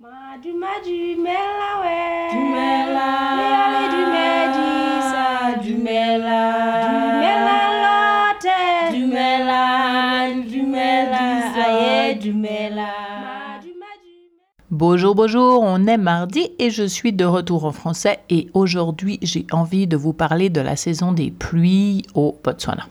Madu 0.00 0.54
madu 0.54 1.20
mela 1.20 1.70
we 1.82 2.30
Dumela 2.30 3.08
Yale 3.50 3.82
du 3.92 4.02
medisa 4.14 5.26
Dumela 5.60 6.40
Dumela 6.86 7.58
lote. 7.82 8.58
Dumela 8.92 9.62
Dumela 10.48 11.24
Aye 11.66 12.14
Dumela 12.14 12.90
Bonjour, 14.70 15.16
bonjour, 15.16 15.62
on 15.62 15.84
est 15.88 15.96
mardi 15.96 16.48
et 16.60 16.70
je 16.70 16.84
suis 16.84 17.12
de 17.12 17.24
retour 17.24 17.64
en 17.64 17.72
français 17.72 18.20
et 18.30 18.46
aujourd'hui 18.54 19.18
j'ai 19.22 19.48
envie 19.50 19.88
de 19.88 19.96
vous 19.96 20.12
parler 20.12 20.48
de 20.48 20.60
la 20.60 20.76
saison 20.76 21.10
des 21.10 21.32
pluies 21.32 22.04
au 22.14 22.38
Botswana. 22.44 22.86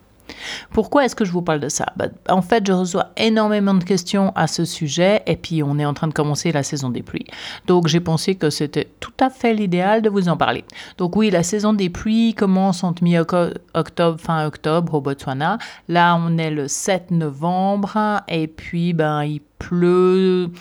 Pourquoi 0.71 1.05
est-ce 1.05 1.15
que 1.15 1.25
je 1.25 1.31
vous 1.31 1.41
parle 1.41 1.59
de 1.59 1.70
ça? 1.70 1.85
Bah, 1.95 2.07
En 2.29 2.41
fait, 2.41 2.65
je 2.65 2.73
reçois 2.73 3.07
énormément 3.17 3.73
de 3.73 3.83
questions 3.83 4.31
à 4.35 4.47
ce 4.47 4.65
sujet 4.65 5.23
et 5.25 5.35
puis 5.35 5.63
on 5.63 5.79
est 5.79 5.85
en 5.85 5.93
train 5.93 6.07
de 6.07 6.13
commencer 6.13 6.52
la 6.52 6.63
saison 6.63 6.89
des 6.89 7.03
pluies. 7.03 7.25
Donc 7.65 7.88
j'ai 7.88 7.99
pensé 7.99 8.35
que 8.35 8.49
c'était 8.49 8.88
tout 8.99 9.13
à 9.20 9.29
fait 9.29 9.53
l'idéal 9.53 10.02
de 10.02 10.09
vous 10.09 10.29
en 10.29 10.38
parler. 10.38 10.63
Donc 10.98 11.15
oui, 11.15 11.29
la 11.29 11.43
saison 11.43 11.73
des 11.73 11.89
pluies 11.89 12.34
commence 12.34 12.84
entre 12.84 13.03
mi-octobre, 13.03 14.20
fin 14.20 14.45
octobre 14.45 14.93
au 14.95 15.02
Botswana. 15.02 15.57
Là, 15.88 16.20
on 16.20 16.38
est 16.38 16.51
le 16.51 16.67
7 16.67 17.12
novembre 17.12 18.21
et 18.27 18.48
puis 18.48 18.93
ben 18.93 19.23
il 19.23 19.41
pleut 19.59 20.51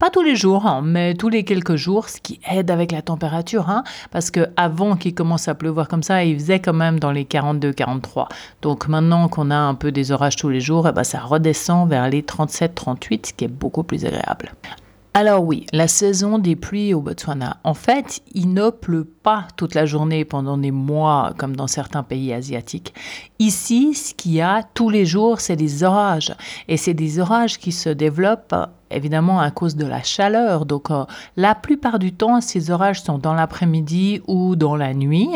pas 0.00 0.08
tous 0.08 0.22
les 0.22 0.34
jours, 0.34 0.66
hein, 0.66 0.80
mais 0.82 1.12
tous 1.12 1.28
les 1.28 1.44
quelques 1.44 1.76
jours, 1.76 2.08
ce 2.08 2.22
qui 2.22 2.40
aide 2.50 2.70
avec 2.70 2.90
la 2.90 3.02
température, 3.02 3.68
hein, 3.68 3.84
parce 4.10 4.30
que 4.30 4.48
avant 4.56 4.96
qu'il 4.96 5.14
commence 5.14 5.46
à 5.46 5.54
pleuvoir 5.54 5.88
comme 5.88 6.02
ça, 6.02 6.24
il 6.24 6.38
faisait 6.38 6.58
quand 6.58 6.72
même 6.72 6.98
dans 6.98 7.12
les 7.12 7.24
42-43. 7.24 8.26
Donc 8.62 8.88
maintenant 8.88 9.28
qu'on 9.28 9.50
a 9.50 9.56
un 9.56 9.74
peu 9.74 9.92
des 9.92 10.10
orages 10.10 10.36
tous 10.36 10.48
les 10.48 10.62
jours, 10.62 10.88
eh 10.88 10.92
ben, 10.92 11.04
ça 11.04 11.20
redescend 11.20 11.86
vers 11.86 12.08
les 12.08 12.22
37-38, 12.22 13.26
ce 13.26 13.32
qui 13.34 13.44
est 13.44 13.48
beaucoup 13.48 13.82
plus 13.82 14.06
agréable. 14.06 14.54
Alors 15.12 15.44
oui, 15.44 15.66
la 15.72 15.86
saison 15.86 16.38
des 16.38 16.56
pluies 16.56 16.94
au 16.94 17.00
Botswana. 17.00 17.58
En 17.64 17.74
fait, 17.74 18.22
il 18.32 18.54
ne 18.54 18.70
pleut 18.70 19.04
pas 19.22 19.46
toute 19.56 19.74
la 19.74 19.86
journée 19.86 20.24
pendant 20.24 20.56
des 20.56 20.70
mois 20.70 21.32
comme 21.36 21.54
dans 21.54 21.66
certains 21.66 22.02
pays 22.02 22.32
asiatiques. 22.32 22.94
Ici, 23.38 23.94
ce 23.94 24.14
qu'il 24.14 24.32
y 24.32 24.40
a 24.40 24.62
tous 24.74 24.88
les 24.88 25.04
jours, 25.04 25.40
c'est 25.40 25.56
des 25.56 25.84
orages. 25.84 26.34
Et 26.68 26.76
c'est 26.76 26.94
des 26.94 27.18
orages 27.18 27.58
qui 27.58 27.72
se 27.72 27.90
développent 27.90 28.54
évidemment 28.90 29.40
à 29.40 29.50
cause 29.50 29.76
de 29.76 29.86
la 29.86 30.02
chaleur. 30.02 30.66
Donc 30.66 30.90
euh, 30.90 31.04
la 31.36 31.54
plupart 31.54 31.98
du 31.98 32.12
temps, 32.12 32.40
ces 32.40 32.70
orages 32.70 33.02
sont 33.02 33.18
dans 33.18 33.34
l'après-midi 33.34 34.22
ou 34.26 34.56
dans 34.56 34.76
la 34.76 34.94
nuit. 34.94 35.30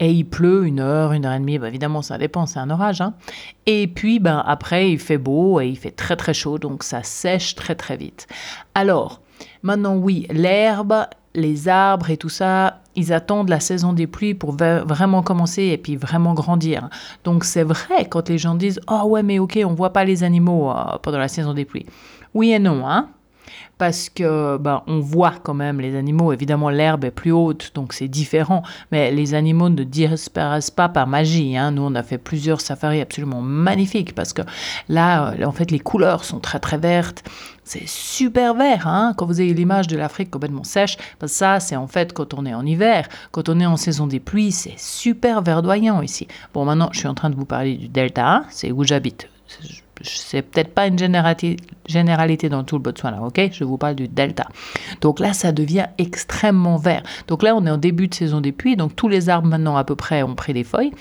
Et 0.00 0.12
il 0.12 0.24
pleut 0.24 0.66
une 0.66 0.80
heure, 0.80 1.12
une 1.12 1.24
heure 1.24 1.34
et 1.34 1.38
demie. 1.38 1.58
Bah, 1.58 1.68
évidemment, 1.68 2.02
ça 2.02 2.18
dépend, 2.18 2.46
c'est 2.46 2.60
un 2.60 2.70
orage. 2.70 3.00
Hein. 3.00 3.14
Et 3.66 3.86
puis 3.86 4.18
ben, 4.20 4.42
après, 4.46 4.90
il 4.92 4.98
fait 4.98 5.18
beau 5.18 5.60
et 5.60 5.68
il 5.68 5.76
fait 5.76 5.90
très 5.90 6.16
très 6.16 6.34
chaud. 6.34 6.58
Donc 6.58 6.82
ça 6.82 7.02
sèche 7.02 7.54
très 7.54 7.74
très 7.74 7.96
vite. 7.96 8.26
Alors, 8.74 9.20
maintenant 9.62 9.96
oui, 9.96 10.26
l'herbe 10.30 11.06
les 11.34 11.68
arbres 11.68 12.10
et 12.10 12.16
tout 12.16 12.28
ça, 12.28 12.80
ils 12.96 13.12
attendent 13.12 13.48
la 13.48 13.60
saison 13.60 13.92
des 13.92 14.06
pluies 14.06 14.34
pour 14.34 14.52
vraiment 14.52 15.22
commencer 15.22 15.64
et 15.64 15.78
puis 15.78 15.96
vraiment 15.96 16.34
grandir. 16.34 16.88
Donc 17.24 17.44
c'est 17.44 17.62
vrai 17.62 18.06
quand 18.08 18.28
les 18.28 18.38
gens 18.38 18.54
disent 18.54 18.80
"Oh 18.90 19.04
ouais, 19.06 19.22
mais 19.22 19.38
OK, 19.38 19.58
on 19.64 19.74
voit 19.74 19.92
pas 19.92 20.04
les 20.04 20.24
animaux 20.24 20.70
euh, 20.70 20.98
pendant 21.02 21.18
la 21.18 21.28
saison 21.28 21.54
des 21.54 21.64
pluies." 21.64 21.86
Oui 22.34 22.50
et 22.52 22.58
non, 22.58 22.86
hein 22.86 23.08
parce 23.78 24.08
que 24.08 24.56
ben, 24.58 24.82
on 24.86 25.00
voit 25.00 25.34
quand 25.42 25.54
même 25.54 25.80
les 25.80 25.96
animaux. 25.96 26.32
Évidemment, 26.32 26.68
l'herbe 26.68 27.04
est 27.04 27.10
plus 27.10 27.32
haute, 27.32 27.70
donc 27.74 27.92
c'est 27.92 28.08
différent. 28.08 28.62
Mais 28.90 29.10
les 29.12 29.34
animaux 29.34 29.68
ne 29.68 29.84
disparaissent 29.84 30.70
pas 30.70 30.88
par 30.88 31.06
magie. 31.06 31.56
Hein. 31.56 31.70
Nous, 31.70 31.82
on 31.82 31.94
a 31.94 32.02
fait 32.02 32.18
plusieurs 32.18 32.60
safaris 32.60 33.00
absolument 33.00 33.40
magnifiques 33.40 34.14
parce 34.14 34.32
que 34.32 34.42
là, 34.88 35.32
euh, 35.32 35.44
en 35.44 35.52
fait, 35.52 35.70
les 35.70 35.78
couleurs 35.78 36.24
sont 36.24 36.40
très 36.40 36.58
très 36.58 36.78
vertes. 36.78 37.24
C'est 37.64 37.86
super 37.86 38.54
vert, 38.54 38.88
hein 38.88 39.14
quand 39.16 39.26
vous 39.26 39.40
avez 39.40 39.52
l'image 39.52 39.86
de 39.88 39.96
l'Afrique 39.96 40.30
complètement 40.30 40.64
sèche. 40.64 40.96
Ben, 41.20 41.28
ça, 41.28 41.60
c'est 41.60 41.76
en 41.76 41.86
fait 41.86 42.12
quand 42.12 42.34
on 42.34 42.44
est 42.46 42.54
en 42.54 42.66
hiver. 42.66 43.08
Quand 43.30 43.48
on 43.48 43.60
est 43.60 43.66
en 43.66 43.76
saison 43.76 44.06
des 44.06 44.20
pluies, 44.20 44.52
c'est 44.52 44.78
super 44.78 45.42
verdoyant 45.42 46.02
ici. 46.02 46.26
Bon, 46.52 46.64
maintenant, 46.64 46.88
je 46.92 46.98
suis 46.98 47.08
en 47.08 47.14
train 47.14 47.30
de 47.30 47.36
vous 47.36 47.44
parler 47.46 47.76
du 47.76 47.88
delta. 47.88 48.44
C'est 48.50 48.72
où 48.72 48.84
j'habite 48.84 49.28
c'est 50.02 50.42
peut-être 50.42 50.74
pas 50.74 50.86
une 50.86 50.98
généralité 50.98 52.48
dans 52.48 52.64
tout 52.64 52.76
le 52.76 52.82
Botswana, 52.82 53.22
ok? 53.22 53.50
Je 53.52 53.64
vous 53.64 53.78
parle 53.78 53.94
du 53.94 54.08
delta. 54.08 54.46
Donc 55.00 55.20
là, 55.20 55.32
ça 55.32 55.52
devient 55.52 55.86
extrêmement 55.98 56.76
vert. 56.76 57.02
Donc 57.26 57.42
là, 57.42 57.54
on 57.56 57.64
est 57.66 57.70
en 57.70 57.78
début 57.78 58.08
de 58.08 58.14
saison 58.14 58.40
des 58.40 58.52
pluies, 58.52 58.76
donc 58.76 58.94
tous 58.96 59.08
les 59.08 59.28
arbres 59.28 59.48
maintenant 59.48 59.76
à 59.76 59.84
peu 59.84 59.96
près 59.96 60.22
ont 60.22 60.34
pris 60.34 60.52
des 60.52 60.64
feuilles, 60.64 60.92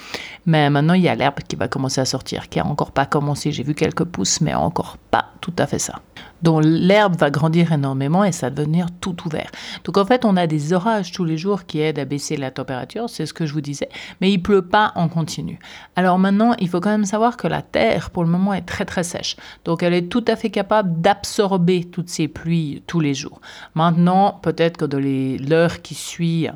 mais 0.45 0.69
maintenant 0.69 0.93
il 0.93 1.03
y 1.03 1.09
a 1.09 1.15
l'herbe 1.15 1.39
qui 1.47 1.55
va 1.55 1.67
commencer 1.67 2.01
à 2.01 2.05
sortir, 2.05 2.49
qui 2.49 2.59
a 2.59 2.65
encore 2.65 2.91
pas 2.91 3.05
commencé. 3.05 3.51
J'ai 3.51 3.63
vu 3.63 3.75
quelques 3.75 4.05
pousses, 4.05 4.41
mais 4.41 4.53
encore 4.53 4.97
pas 5.11 5.25
tout 5.41 5.53
à 5.57 5.67
fait 5.67 5.79
ça 5.79 6.01
dont 6.41 6.59
l'herbe 6.59 7.15
va 7.17 7.29
grandir 7.29 7.71
énormément 7.71 8.23
et 8.23 8.31
ça 8.31 8.47
va 8.47 8.55
devenir 8.55 8.87
tout 9.01 9.15
ouvert. 9.25 9.49
Donc 9.83 9.97
en 9.97 10.05
fait, 10.05 10.25
on 10.25 10.37
a 10.37 10.47
des 10.47 10.73
orages 10.73 11.11
tous 11.11 11.25
les 11.25 11.37
jours 11.37 11.65
qui 11.65 11.79
aident 11.79 11.99
à 11.99 12.05
baisser 12.05 12.37
la 12.37 12.51
température, 12.51 13.09
c'est 13.09 13.25
ce 13.25 13.33
que 13.33 13.45
je 13.45 13.53
vous 13.53 13.61
disais, 13.61 13.89
mais 14.21 14.31
il 14.31 14.39
pleut 14.39 14.61
pas 14.61 14.91
en 14.95 15.07
continu. 15.07 15.59
Alors 15.95 16.19
maintenant, 16.19 16.53
il 16.59 16.69
faut 16.69 16.79
quand 16.79 16.89
même 16.89 17.05
savoir 17.05 17.37
que 17.37 17.47
la 17.47 17.61
terre, 17.61 18.09
pour 18.09 18.23
le 18.23 18.29
moment, 18.29 18.53
est 18.53 18.61
très 18.61 18.85
très 18.85 19.03
sèche. 19.03 19.35
Donc 19.65 19.83
elle 19.83 19.93
est 19.93 20.09
tout 20.09 20.25
à 20.27 20.35
fait 20.35 20.49
capable 20.49 21.01
d'absorber 21.01 21.83
toutes 21.83 22.09
ces 22.09 22.27
pluies 22.27 22.83
tous 22.87 22.99
les 22.99 23.13
jours. 23.13 23.41
Maintenant, 23.75 24.39
peut-être 24.41 24.77
que 24.77 24.85
dans 24.85 24.99
l'heure 24.99 25.81
qui 25.81 25.95
suit 25.95 26.47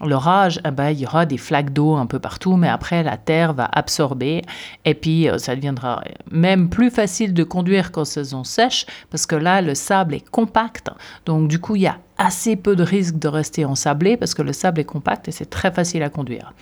l'orage, 0.00 0.60
eh 0.66 0.70
ben, 0.70 0.90
il 0.90 1.00
y 1.00 1.06
aura 1.06 1.26
des 1.26 1.36
flaques 1.36 1.72
d'eau 1.72 1.94
un 1.94 2.06
peu 2.06 2.18
partout, 2.18 2.56
mais 2.56 2.68
après, 2.68 3.02
la 3.02 3.16
terre 3.16 3.52
va 3.52 3.68
absorber 3.70 4.42
et 4.84 4.94
puis 4.94 5.28
euh, 5.28 5.38
ça 5.38 5.54
deviendra 5.54 6.02
même 6.30 6.70
plus 6.70 6.90
facile 6.90 7.34
de 7.34 7.44
conduire 7.44 7.92
qu'en 7.92 8.04
saison 8.04 8.44
sèche 8.44 8.86
parce 9.10 9.26
que 9.30 9.36
là, 9.36 9.62
le 9.62 9.76
sable 9.76 10.14
est 10.14 10.28
compact. 10.28 10.90
Donc, 11.24 11.46
du 11.46 11.60
coup, 11.60 11.76
il 11.76 11.82
y 11.82 11.86
a 11.86 11.98
assez 12.18 12.56
peu 12.56 12.74
de 12.74 12.82
risque 12.82 13.16
de 13.16 13.28
rester 13.28 13.64
ensablé 13.64 14.16
parce 14.16 14.34
que 14.34 14.42
le 14.42 14.52
sable 14.52 14.80
est 14.80 14.84
compact 14.84 15.28
et 15.28 15.30
c'est 15.30 15.48
très 15.48 15.70
facile 15.70 16.02
à 16.02 16.08
conduire. 16.08 16.52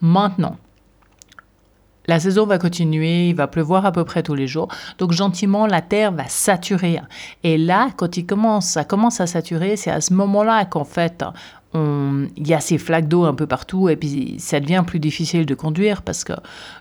Maintenant, 0.00 0.56
la 2.08 2.18
saison 2.18 2.44
va 2.44 2.58
continuer, 2.58 3.28
il 3.28 3.36
va 3.36 3.46
pleuvoir 3.46 3.86
à 3.86 3.92
peu 3.92 4.04
près 4.04 4.24
tous 4.24 4.34
les 4.34 4.48
jours. 4.48 4.68
Donc 4.98 5.12
gentiment, 5.12 5.68
la 5.68 5.82
terre 5.82 6.10
va 6.10 6.26
saturer. 6.26 7.00
Et 7.44 7.58
là, 7.58 7.90
quand 7.96 8.16
il 8.16 8.26
commence, 8.26 8.66
ça 8.66 8.82
commence 8.82 9.20
à 9.20 9.28
saturer, 9.28 9.76
c'est 9.76 9.92
à 9.92 10.00
ce 10.00 10.12
moment-là 10.12 10.64
qu'en 10.64 10.84
fait, 10.84 11.24
il 11.74 12.48
y 12.48 12.54
a 12.54 12.60
ces 12.60 12.78
flaques 12.78 13.06
d'eau 13.06 13.24
un 13.24 13.34
peu 13.34 13.46
partout 13.46 13.90
et 13.90 13.96
puis 13.96 14.36
ça 14.38 14.60
devient 14.60 14.82
plus 14.86 14.98
difficile 14.98 15.44
de 15.44 15.54
conduire 15.54 16.00
parce 16.00 16.24
que 16.24 16.32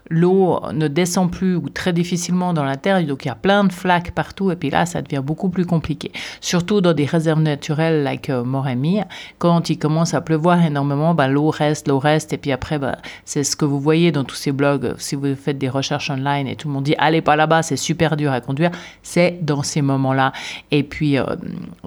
l'eau 0.10 0.62
ne 0.74 0.88
descend 0.88 1.30
plus 1.30 1.56
ou 1.56 1.70
très 1.70 1.92
difficilement 1.92 2.54
dans 2.54 2.64
la 2.64 2.78
terre, 2.78 3.04
donc 3.06 3.26
il 3.26 3.28
y 3.28 3.32
a 3.32 3.36
plein 3.36 3.66
de 3.66 3.74
flaques 3.74 4.12
partout 4.12 4.52
et 4.52 4.56
puis 4.56 4.70
là 4.70 4.86
ça 4.86 5.02
devient 5.02 5.22
beaucoup 5.22 5.50
plus 5.50 5.66
compliqué. 5.66 6.12
Surtout 6.40 6.80
dans 6.80 6.94
des 6.94 7.06
réserves 7.06 7.42
naturelles 7.42 8.04
like 8.04 8.30
euh, 8.30 8.44
Moremi, 8.44 9.02
quand 9.38 9.70
il 9.70 9.78
commence 9.78 10.14
à 10.14 10.22
pleuvoir 10.22 10.64
énormément, 10.64 11.14
ben, 11.14 11.28
l'eau 11.28 11.50
reste, 11.50 11.88
l'eau 11.88 12.00
reste 12.00 12.32
et 12.32 12.38
puis 12.38 12.54
après 12.54 12.80
ben, 12.80 12.96
c'est 13.26 13.44
ce 13.44 13.56
que 13.56 13.66
vous 13.66 13.80
voyez 13.80 14.12
dans 14.12 14.24
tous 14.24 14.36
ces 14.36 14.52
blogs, 14.52 14.94
si 14.98 15.16
vous 15.16 15.36
faites 15.36 15.58
des 15.58 15.70
recherches 15.70 16.10
online 16.10 16.48
et 16.48 16.56
tout 16.56 16.68
le 16.68 16.74
monde 16.74 16.84
dit 16.84 16.96
allez 16.98 17.22
pas 17.22 17.36
là-bas, 17.36 17.64
c'est 17.64 17.76
super 17.76 18.16
dur 18.16 18.32
à 18.32 18.42
conduire, 18.42 18.72
c'est 19.04 19.40
dans 19.42 19.64
ces 19.64 19.82
moments-là. 19.82 20.32
Et 20.72 20.84
puis 20.84 21.18
euh, 21.18 21.26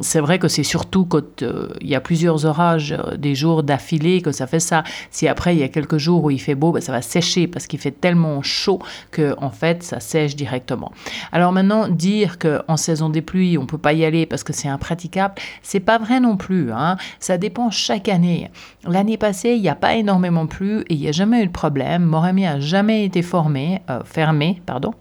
c'est 0.00 0.20
vrai 0.20 0.38
que 0.38 0.48
c'est 0.48 0.62
surtout 0.62 1.04
quand 1.04 1.42
euh, 1.42 1.68
il 1.80 1.88
y 1.88 1.94
a 1.94 2.00
plusieurs 2.00 2.44
orages 2.44 2.92
euh, 2.92 2.97
des 3.16 3.34
jours 3.34 3.62
d'affilée 3.62 4.22
que 4.22 4.32
ça 4.32 4.46
fait 4.46 4.60
ça. 4.60 4.84
Si 5.10 5.28
après 5.28 5.54
il 5.54 5.60
y 5.60 5.62
a 5.62 5.68
quelques 5.68 5.98
jours 5.98 6.24
où 6.24 6.30
il 6.30 6.40
fait 6.40 6.54
beau, 6.54 6.72
ben, 6.72 6.80
ça 6.80 6.92
va 6.92 7.02
sécher 7.02 7.46
parce 7.46 7.66
qu'il 7.66 7.78
fait 7.78 7.90
tellement 7.90 8.42
chaud 8.42 8.80
que 9.10 9.34
en 9.38 9.50
fait 9.50 9.82
ça 9.82 10.00
sèche 10.00 10.36
directement. 10.36 10.92
Alors 11.32 11.52
maintenant 11.52 11.88
dire 11.88 12.38
que 12.38 12.60
en 12.68 12.76
saison 12.76 13.08
des 13.08 13.22
pluies 13.22 13.58
on 13.58 13.66
peut 13.66 13.78
pas 13.78 13.92
y 13.92 14.04
aller 14.04 14.26
parce 14.26 14.44
que 14.44 14.52
c'est 14.52 14.68
impraticable, 14.68 15.34
c'est 15.62 15.80
pas 15.80 15.98
vrai 15.98 16.20
non 16.20 16.36
plus. 16.36 16.72
Hein. 16.72 16.96
Ça 17.20 17.38
dépend 17.38 17.70
chaque 17.70 18.08
année. 18.08 18.50
L'année 18.84 19.16
passée 19.16 19.50
il 19.50 19.62
n'y 19.62 19.68
a 19.68 19.74
pas 19.74 19.94
énormément 19.94 20.46
plu 20.46 20.80
et 20.80 20.94
il 20.94 21.00
n'y 21.00 21.08
a 21.08 21.12
jamais 21.12 21.42
eu 21.42 21.46
de 21.46 21.52
problème. 21.52 22.04
Moremi 22.04 22.46
a 22.46 22.60
jamais 22.60 23.04
été 23.04 23.22
formé, 23.22 23.82
euh, 23.90 24.00
fermé, 24.04 24.62
pardon. 24.66 24.94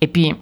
Et 0.00 0.06
puis 0.06 0.34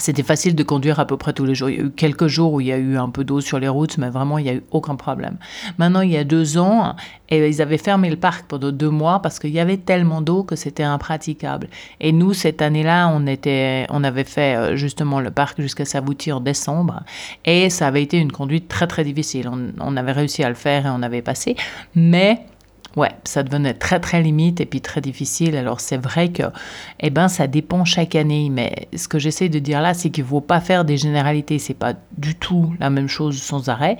c'était 0.00 0.22
facile 0.22 0.54
de 0.54 0.62
conduire 0.62 0.98
à 0.98 1.06
peu 1.06 1.16
près 1.16 1.32
tous 1.32 1.44
les 1.44 1.54
jours. 1.54 1.70
Il 1.70 1.76
y 1.76 1.80
a 1.80 1.84
eu 1.84 1.90
quelques 1.90 2.26
jours 2.26 2.54
où 2.54 2.60
il 2.60 2.66
y 2.66 2.72
a 2.72 2.78
eu 2.78 2.96
un 2.96 3.08
peu 3.08 3.24
d'eau 3.24 3.40
sur 3.40 3.58
les 3.58 3.68
routes, 3.68 3.98
mais 3.98 4.10
vraiment, 4.10 4.38
il 4.38 4.44
n'y 4.44 4.50
a 4.50 4.54
eu 4.54 4.62
aucun 4.70 4.96
problème. 4.96 5.36
Maintenant, 5.78 6.00
il 6.00 6.10
y 6.10 6.16
a 6.16 6.24
deux 6.24 6.58
ans, 6.58 6.96
et 7.28 7.48
ils 7.48 7.62
avaient 7.62 7.78
fermé 7.78 8.10
le 8.10 8.16
parc 8.16 8.46
pendant 8.46 8.72
deux 8.72 8.90
mois 8.90 9.20
parce 9.22 9.38
qu'il 9.38 9.50
y 9.50 9.60
avait 9.60 9.76
tellement 9.76 10.20
d'eau 10.20 10.42
que 10.42 10.56
c'était 10.56 10.82
impraticable. 10.82 11.68
Et 12.00 12.12
nous, 12.12 12.32
cette 12.32 12.60
année-là, 12.60 13.08
on, 13.12 14.04
avait 14.04 14.24
fait 14.24 14.56
euh, 14.56 14.76
justement 14.76 15.20
le 15.20 15.30
parc 15.30 15.60
jusqu'à 15.60 15.84
Savouti 15.84 16.32
en 16.32 16.40
décembre, 16.40 17.02
et 17.44 17.70
ça 17.70 17.86
avait 17.86 18.02
été 18.02 18.16
une 18.18 18.32
conduite 18.32 18.68
très, 18.68 18.86
très 18.86 19.04
difficile. 19.04 19.48
On, 19.48 19.72
on 19.80 19.96
avait 19.96 20.12
réussi 20.12 20.42
à 20.42 20.48
le 20.48 20.54
faire 20.54 20.86
et 20.86 20.90
on 20.90 21.02
avait 21.02 21.22
passé, 21.22 21.56
mais 21.94 22.40
Ouais, 22.96 23.12
ça 23.22 23.44
devenait 23.44 23.74
très 23.74 24.00
très 24.00 24.20
limite 24.20 24.60
et 24.60 24.66
puis 24.66 24.80
très 24.80 25.00
difficile. 25.00 25.54
Alors 25.54 25.80
c'est 25.80 25.96
vrai 25.96 26.30
que, 26.30 26.42
eh 26.98 27.10
ben, 27.10 27.28
ça 27.28 27.46
dépend 27.46 27.84
chaque 27.84 28.16
année. 28.16 28.48
Mais 28.50 28.88
ce 28.96 29.06
que 29.06 29.20
j'essaie 29.20 29.48
de 29.48 29.60
dire 29.60 29.80
là, 29.80 29.94
c'est 29.94 30.10
qu'il 30.10 30.24
ne 30.24 30.28
faut 30.28 30.40
pas 30.40 30.60
faire 30.60 30.84
des 30.84 30.96
généralités. 30.96 31.60
C'est 31.60 31.74
pas 31.74 31.94
du 32.18 32.34
tout 32.34 32.74
la 32.80 32.90
même 32.90 33.06
chose 33.06 33.40
sans 33.40 33.68
arrêt. 33.68 33.96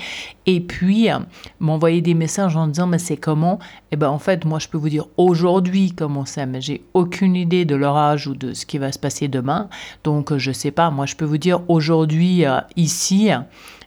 Et 0.46 0.60
puis 0.60 1.08
euh, 1.08 1.19
m'envoyer 1.60 2.00
des 2.00 2.14
messages 2.14 2.56
en 2.56 2.66
disant 2.66 2.88
mais 2.88 2.98
c'est 2.98 3.16
comment? 3.16 3.60
Eh 3.92 3.96
ben 3.96 4.08
en 4.08 4.19
fait, 4.19 4.44
moi 4.44 4.58
je 4.58 4.66
peux 4.66 4.78
vous 4.78 4.88
dire 4.88 5.06
aujourd'hui 5.16 5.92
comment 5.92 6.25
c'est, 6.25 6.46
mais 6.46 6.60
j'ai 6.60 6.82
aucune 6.92 7.37
idée 7.37 7.64
de 7.64 7.76
l'orage 7.76 8.26
ou 8.26 8.34
de 8.34 8.54
ce 8.54 8.66
qui 8.66 8.78
va 8.78 8.90
se 8.90 8.98
passer 8.98 9.28
demain. 9.28 9.69
Donc 10.02 10.37
je 10.37 10.50
sais 10.50 10.72
pas. 10.72 10.90
Moi 10.90 11.06
je 11.06 11.14
peux 11.14 11.25
vous 11.25 11.38
dire 11.38 11.62
aujourd'hui 11.69 12.44
euh, 12.44 12.58
ici 12.76 13.31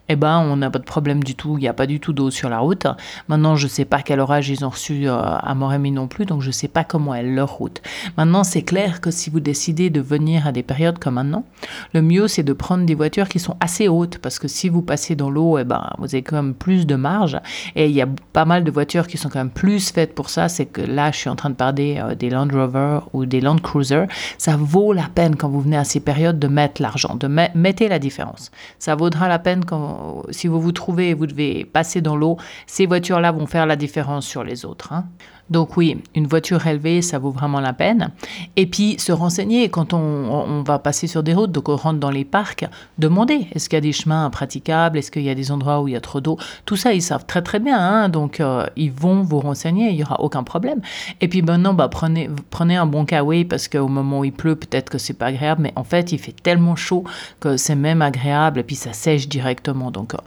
eh 0.09 0.15
ben, 0.15 0.39
on 0.39 0.57
n'a 0.57 0.69
pas 0.69 0.79
de 0.79 0.83
problème 0.83 1.23
du 1.23 1.35
tout. 1.35 1.57
Il 1.57 1.61
n'y 1.61 1.67
a 1.67 1.73
pas 1.73 1.85
du 1.85 2.00
tout 2.00 2.11
d'eau 2.11 2.29
sur 2.29 2.50
la 2.50 2.59
route. 2.59 2.88
Maintenant, 3.29 3.55
je 3.55 3.65
ne 3.65 3.69
sais 3.69 3.85
pas 3.85 4.01
quel 4.01 4.19
orage 4.19 4.50
ils 4.50 4.65
ont 4.65 4.69
reçu 4.69 5.07
euh, 5.07 5.17
à 5.17 5.55
Moremi 5.55 5.91
non 5.91 6.07
plus, 6.07 6.25
donc 6.25 6.41
je 6.41 6.47
ne 6.47 6.51
sais 6.51 6.67
pas 6.67 6.83
comment 6.83 7.15
est 7.15 7.23
leur 7.23 7.51
route. 7.51 7.81
Maintenant, 8.17 8.44
c'est 8.44 8.63
clair 8.63 9.00
que 9.00 9.11
si 9.11 9.29
vous 9.29 9.39
décidez 9.39 9.89
de 9.89 10.01
venir 10.01 10.45
à 10.45 10.51
des 10.51 10.63
périodes 10.63 11.00
comme 11.00 11.15
maintenant, 11.15 11.45
le 11.94 12.01
mieux, 12.01 12.27
c'est 12.27 12.44
de 12.44 12.53
prendre 12.53 12.85
des 12.85 12.95
voitures 12.95 13.29
qui 13.29 13.39
sont 13.39 13.55
assez 13.59 13.88
hautes, 13.88 14.17
parce 14.17 14.39
que 14.39 14.47
si 14.47 14.67
vous 14.67 14.81
passez 14.81 15.15
dans 15.15 15.29
l'eau, 15.29 15.57
eh 15.57 15.63
ben, 15.63 15.89
vous 16.00 16.05
avez 16.05 16.21
quand 16.21 16.35
même 16.35 16.53
plus 16.53 16.85
de 16.85 16.95
marge. 16.95 17.39
Et 17.75 17.85
il 17.88 17.94
y 17.94 18.01
a 18.01 18.07
pas 18.33 18.45
mal 18.45 18.63
de 18.63 18.71
voitures 18.71 19.07
qui 19.07 19.17
sont 19.17 19.29
quand 19.29 19.39
même 19.39 19.50
plus 19.50 19.91
faites 19.91 20.15
pour 20.15 20.29
ça. 20.29 20.50
C'est 20.50 20.65
que 20.65 20.81
là, 20.81 21.11
je 21.11 21.17
suis 21.17 21.29
en 21.29 21.35
train 21.35 21.50
de 21.50 21.55
parler 21.55 22.00
euh, 22.00 22.15
des 22.15 22.29
Land 22.29 22.50
Rover 22.51 23.00
ou 23.13 23.25
des 23.25 23.39
Land 23.39 23.57
Cruiser. 23.57 24.05
Ça 24.38 24.57
vaut 24.57 24.91
la 24.91 25.07
peine 25.13 25.35
quand 25.38 25.47
vous 25.47 25.61
venez 25.61 25.77
à 25.77 25.85
ces 25.85 26.01
périodes 26.01 26.39
de 26.39 26.47
mettre 26.47 26.81
l'argent, 26.81 27.15
de 27.15 27.27
mettre 27.27 27.83
la 27.88 28.00
différence. 28.00 28.51
Ça 28.79 28.95
vaudra 28.95 29.27
la 29.27 29.39
peine 29.39 29.65
quand, 29.65 29.93
si 30.30 30.48
vous 30.48 30.60
vous 30.60 30.72
trouvez 30.72 31.10
et 31.10 31.13
vous 31.13 31.28
devez 31.28 31.66
passer 31.66 32.01
dans 32.01 32.16
l'eau, 32.16 32.38
ces 32.68 32.86
voitures-là 32.86 33.31
vont 33.31 33.45
faire 33.45 33.66
la 33.66 33.75
différence 33.75 34.25
sur 34.25 34.44
les 34.44 34.66
autres. 34.66 34.94
Hein. 34.94 35.06
Donc 35.53 35.77
oui, 35.77 36.01
une 36.15 36.25
voiture 36.25 36.65
élevée, 36.65 37.03
ça 37.03 37.19
vaut 37.19 37.29
vraiment 37.29 37.59
la 37.59 37.73
peine. 37.73 38.09
Et 38.55 38.65
puis 38.65 38.95
se 38.97 39.11
renseigner 39.11 39.69
quand 39.69 39.94
on, 39.94 40.63
va 40.63 40.79
passer 40.79 41.05
sur 41.05 41.21
des 41.21 41.35
routes, 41.35 41.51
donc 41.51 41.69
on 41.69 41.75
rentre 41.75 42.00
dans 42.00 42.09
les 42.09 42.25
parcs, 42.25 42.65
demander 42.97 43.47
est-ce 43.53 43.69
qu'il 43.69 43.77
y 43.77 43.77
a 43.77 43.81
des 43.81 43.91
chemins 43.91 44.27
praticables, 44.31 44.97
est-ce 44.97 45.11
qu'il 45.11 45.21
y 45.21 45.29
a 45.29 45.35
des 45.35 45.51
endroits 45.51 45.81
où 45.81 45.88
il 45.88 45.91
y 45.91 45.95
a 45.95 46.01
trop 46.01 46.21
d'eau? 46.21 46.39
Tout 46.65 46.75
ça, 46.75 46.91
ils 46.94 47.03
savent 47.03 47.27
très 47.27 47.44
très 47.44 47.59
bien, 47.59 47.77
hein. 47.77 48.09
donc 48.09 48.39
euh, 48.39 48.65
ils 48.75 48.91
vont 48.91 49.21
vous 49.21 49.39
renseigner, 49.39 49.91
il 49.91 49.95
n'y 49.95 50.03
aura 50.03 50.19
aucun 50.21 50.41
problème. 50.41 50.81
Et 51.21 51.27
puis 51.27 51.44
maintenant, 51.44 51.75
bah, 51.75 51.88
prenez, 51.88 52.31
prenez 52.50 52.75
un 52.75 52.88
bon 52.88 53.05
kawaii 53.05 53.45
parce 53.45 53.67
qu'au 53.67 53.88
moment 53.88 54.21
où 54.21 54.25
il 54.25 54.33
pleut, 54.33 54.55
peut-être 54.55 54.89
que 54.89 54.97
c'est 54.97 55.13
pas 55.13 55.27
agréable, 55.27 55.61
mais 55.61 55.73
en 55.75 55.83
fait, 55.83 56.11
il 56.11 56.17
fait 56.17 56.35
tellement 56.41 56.75
chaud 56.75 57.03
que 57.39 57.57
c'est 57.57 57.75
même 57.75 58.01
agréable 58.01 58.61
et 58.61 58.63
puis 58.63 58.75
ça 58.75 58.91
sèche 58.91 59.27
directement. 59.29 59.91
Donc, 59.91 60.15
euh, 60.15 60.17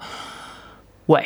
ouais 1.09 1.25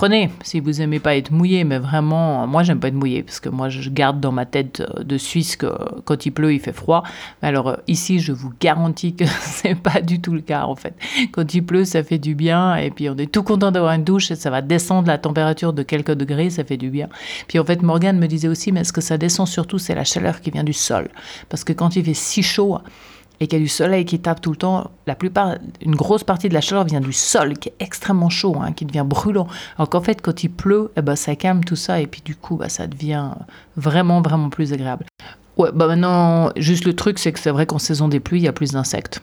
prenez 0.00 0.30
si 0.42 0.60
vous 0.60 0.80
aimez 0.80 0.98
pas 0.98 1.14
être 1.14 1.30
mouillé, 1.30 1.62
mais 1.62 1.78
vraiment, 1.78 2.46
moi 2.46 2.62
j'aime 2.62 2.80
pas 2.80 2.88
être 2.88 2.94
mouillé 2.94 3.22
parce 3.22 3.38
que 3.38 3.50
moi 3.50 3.68
je 3.68 3.90
garde 3.90 4.18
dans 4.18 4.32
ma 4.32 4.46
tête 4.46 4.80
euh, 4.80 5.04
de 5.04 5.18
Suisse 5.18 5.56
que 5.56 5.66
quand 6.06 6.24
il 6.24 6.30
pleut 6.30 6.54
il 6.54 6.58
fait 6.58 6.72
froid. 6.72 7.02
Alors 7.42 7.68
euh, 7.68 7.76
ici 7.86 8.18
je 8.18 8.32
vous 8.32 8.50
garantis 8.58 9.14
que 9.14 9.26
c'est 9.42 9.74
pas 9.74 10.00
du 10.00 10.22
tout 10.22 10.32
le 10.32 10.40
cas 10.40 10.62
en 10.64 10.74
fait. 10.74 10.94
Quand 11.32 11.52
il 11.52 11.62
pleut 11.66 11.84
ça 11.84 12.02
fait 12.02 12.16
du 12.16 12.34
bien 12.34 12.76
et 12.76 12.90
puis 12.90 13.10
on 13.10 13.16
est 13.18 13.30
tout 13.30 13.42
content 13.42 13.70
d'avoir 13.70 13.92
une 13.92 14.04
douche 14.04 14.30
et 14.30 14.36
ça 14.36 14.48
va 14.48 14.62
descendre 14.62 15.06
la 15.06 15.18
température 15.18 15.74
de 15.74 15.82
quelques 15.82 16.14
degrés, 16.14 16.48
ça 16.48 16.64
fait 16.64 16.78
du 16.78 16.88
bien. 16.88 17.10
Puis 17.46 17.58
en 17.58 17.64
fait 17.66 17.82
Morgane 17.82 18.18
me 18.18 18.26
disait 18.26 18.48
aussi 18.48 18.72
mais 18.72 18.84
ce 18.84 18.94
que 18.94 19.02
ça 19.02 19.18
descend 19.18 19.46
surtout 19.46 19.76
c'est 19.76 19.94
la 19.94 20.04
chaleur 20.04 20.40
qui 20.40 20.50
vient 20.50 20.64
du 20.64 20.72
sol 20.72 21.10
parce 21.50 21.62
que 21.62 21.74
quand 21.74 21.94
il 21.96 22.06
fait 22.06 22.14
si 22.14 22.42
chaud 22.42 22.78
et 23.40 23.46
qu'il 23.46 23.58
y 23.58 23.62
a 23.62 23.64
du 23.64 23.68
soleil 23.68 24.04
qui 24.04 24.20
tape 24.20 24.40
tout 24.40 24.50
le 24.50 24.56
temps, 24.56 24.90
la 25.06 25.14
plupart, 25.14 25.56
une 25.80 25.96
grosse 25.96 26.24
partie 26.24 26.50
de 26.50 26.54
la 26.54 26.60
chaleur 26.60 26.84
vient 26.84 27.00
du 27.00 27.12
sol 27.12 27.58
qui 27.58 27.70
est 27.70 27.74
extrêmement 27.80 28.28
chaud, 28.28 28.56
hein, 28.60 28.72
qui 28.72 28.84
devient 28.84 29.04
brûlant. 29.06 29.48
Alors 29.76 29.88
qu'en 29.88 30.02
fait, 30.02 30.20
quand 30.20 30.44
il 30.44 30.50
pleut, 30.50 30.90
eh 30.96 31.02
ben, 31.02 31.16
ça 31.16 31.34
calme 31.36 31.64
tout 31.64 31.76
ça 31.76 32.00
et 32.00 32.06
puis 32.06 32.20
du 32.22 32.36
coup, 32.36 32.56
bah, 32.56 32.68
ça 32.68 32.86
devient 32.86 33.30
vraiment, 33.76 34.20
vraiment 34.20 34.50
plus 34.50 34.74
agréable. 34.74 35.06
Ouais, 35.56 35.70
bah 35.74 35.86
maintenant, 35.86 36.50
juste 36.56 36.84
le 36.84 36.94
truc, 36.94 37.18
c'est 37.18 37.32
que 37.32 37.38
c'est 37.38 37.50
vrai 37.50 37.66
qu'en 37.66 37.78
saison 37.78 38.08
des 38.08 38.20
pluies, 38.20 38.40
il 38.40 38.44
y 38.44 38.48
a 38.48 38.52
plus 38.52 38.72
d'insectes. 38.72 39.22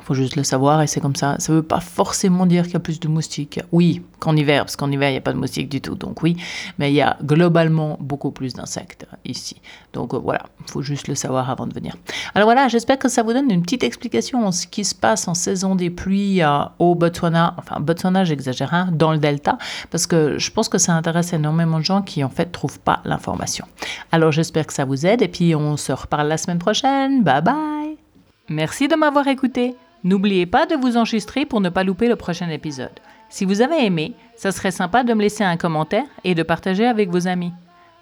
Il 0.00 0.06
faut 0.06 0.14
juste 0.14 0.36
le 0.36 0.44
savoir 0.44 0.82
et 0.82 0.86
c'est 0.86 1.00
comme 1.00 1.16
ça. 1.16 1.36
Ça 1.38 1.52
ne 1.52 1.58
veut 1.58 1.62
pas 1.62 1.80
forcément 1.80 2.46
dire 2.46 2.64
qu'il 2.64 2.74
y 2.74 2.76
a 2.76 2.80
plus 2.80 3.00
de 3.00 3.08
moustiques. 3.08 3.60
Oui, 3.72 4.02
qu'en 4.18 4.36
hiver, 4.36 4.64
parce 4.64 4.76
qu'en 4.76 4.90
hiver, 4.90 5.08
il 5.08 5.12
n'y 5.12 5.18
a 5.18 5.22
pas 5.22 5.32
de 5.32 5.38
moustiques 5.38 5.68
du 5.68 5.80
tout. 5.80 5.94
Donc 5.94 6.22
oui, 6.22 6.36
mais 6.78 6.90
il 6.90 6.94
y 6.94 7.00
a 7.00 7.16
globalement 7.22 7.96
beaucoup 8.00 8.30
plus 8.30 8.54
d'insectes 8.54 9.06
ici. 9.24 9.56
Donc 9.92 10.14
euh, 10.14 10.18
voilà, 10.18 10.42
il 10.64 10.70
faut 10.70 10.82
juste 10.82 11.08
le 11.08 11.14
savoir 11.14 11.50
avant 11.50 11.66
de 11.66 11.74
venir. 11.74 11.96
Alors 12.34 12.46
voilà, 12.46 12.68
j'espère 12.68 12.98
que 12.98 13.08
ça 13.08 13.22
vous 13.22 13.32
donne 13.32 13.50
une 13.50 13.62
petite 13.62 13.82
explication 13.82 14.46
en 14.46 14.52
ce 14.52 14.66
qui 14.66 14.84
se 14.84 14.94
passe 14.94 15.28
en 15.28 15.34
saison 15.34 15.74
des 15.74 15.90
pluies 15.90 16.42
euh, 16.42 16.60
au 16.78 16.94
Botswana. 16.94 17.54
Enfin, 17.58 17.80
Botswana, 17.80 18.24
j'exagère, 18.24 18.72
hein, 18.74 18.88
dans 18.92 19.12
le 19.12 19.18
delta, 19.18 19.58
parce 19.90 20.06
que 20.06 20.38
je 20.38 20.50
pense 20.50 20.68
que 20.68 20.78
ça 20.78 20.94
intéresse 20.94 21.32
énormément 21.32 21.78
de 21.78 21.84
gens 21.84 22.02
qui 22.02 22.22
en 22.24 22.30
fait 22.30 22.46
trouvent 22.46 22.80
pas 22.80 23.00
l'information. 23.04 23.66
Alors 24.12 24.32
j'espère 24.32 24.66
que 24.66 24.72
ça 24.72 24.84
vous 24.84 25.06
aide 25.06 25.22
et 25.22 25.28
puis 25.28 25.54
on 25.54 25.76
se 25.76 25.92
reparle 25.92 26.28
la 26.28 26.38
semaine 26.38 26.58
prochaine. 26.58 27.22
Bye 27.22 27.42
bye 27.42 27.96
Merci 28.48 28.88
de 28.88 28.96
m'avoir 28.96 29.28
écouté. 29.28 29.76
N'oubliez 30.02 30.46
pas 30.46 30.66
de 30.66 30.76
vous 30.76 30.96
enregistrer 30.96 31.44
pour 31.44 31.60
ne 31.60 31.68
pas 31.68 31.84
louper 31.84 32.08
le 32.08 32.16
prochain 32.16 32.48
épisode. 32.48 33.00
Si 33.28 33.44
vous 33.44 33.60
avez 33.60 33.84
aimé, 33.84 34.14
ça 34.34 34.50
serait 34.50 34.70
sympa 34.70 35.04
de 35.04 35.14
me 35.14 35.22
laisser 35.22 35.44
un 35.44 35.56
commentaire 35.56 36.06
et 36.24 36.34
de 36.34 36.42
partager 36.42 36.86
avec 36.86 37.10
vos 37.10 37.28
amis. 37.28 37.52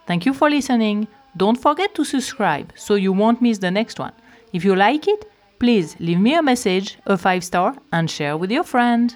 Thank 0.06 0.27
you 0.27 0.33
for 0.33 0.49
listening. 0.49 1.06
Don't 1.37 1.56
forget 1.56 1.89
to 1.95 2.05
subscribe 2.05 2.73
so 2.75 2.97
you 2.97 3.12
won't 3.12 3.41
miss 3.41 3.59
the 3.59 3.71
next 3.71 3.99
one. 3.99 4.12
If 4.55 4.65
you 4.65 4.75
like 4.75 5.06
it, 5.06 5.27
please 5.59 5.97
leave 6.00 6.19
me 6.19 6.35
a 6.35 6.43
message, 6.43 6.99
a 7.06 7.17
five 7.17 7.43
star, 7.43 7.75
and 7.93 8.09
share 8.09 8.37
with 8.39 8.50
your 8.50 8.65
friend. 8.65 9.15